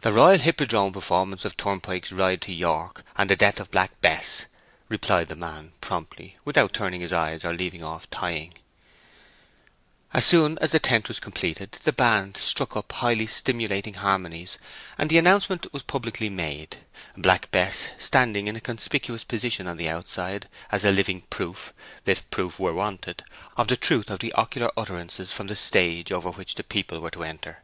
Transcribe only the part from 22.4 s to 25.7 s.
were wanted, of the truth of the oracular utterances from the